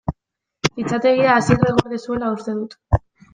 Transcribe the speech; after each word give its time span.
Fitxategia 0.77 1.35
Asierrek 1.41 1.77
gorde 1.83 2.01
zuela 2.07 2.33
uste 2.39 2.57
dut. 2.63 2.77